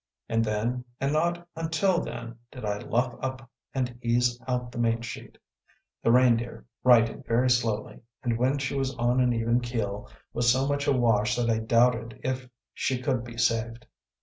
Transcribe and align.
And 0.27 0.43
then, 0.43 0.83
and 0.99 1.13
not 1.13 1.47
until 1.55 1.99
then, 2.01 2.35
did 2.51 2.65
I 2.65 2.79
luff 2.79 3.13
up 3.21 3.47
and 3.71 3.99
ease 4.01 4.41
out 4.47 4.71
the 4.71 4.79
main 4.79 5.01
sheet. 5.01 5.37
The 6.01 6.11
Reindeer 6.11 6.65
righted 6.83 7.23
very 7.27 7.51
slowly, 7.51 7.99
and 8.23 8.35
when 8.39 8.57
she 8.57 8.73
was 8.75 8.95
on 8.95 9.19
an 9.19 9.31
even 9.31 9.59
keel 9.61 10.09
was 10.33 10.51
so 10.51 10.67
much 10.67 10.87
awash 10.87 11.35
that 11.35 11.51
I 11.51 11.59
doubted 11.59 12.19
if 12.23 12.49
she 12.73 12.99
could 12.99 13.23
be 13.23 13.37
saved. 13.37 13.85